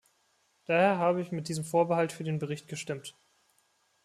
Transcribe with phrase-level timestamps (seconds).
[0.65, 3.15] Daher habe ich mit diesem Vorbehalt für den Bericht gestimmt.